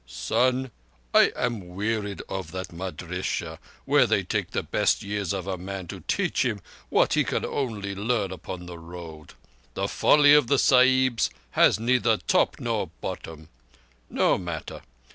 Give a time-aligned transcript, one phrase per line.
[0.07, 0.71] "Son,
[1.13, 5.85] I am wearied of that madrissah, where they take the best years of a man
[5.89, 9.35] to teach him what he can only learn upon the Road.
[9.75, 13.49] The folly of the Sahibs has neither top nor bottom.
[14.09, 14.81] No matter.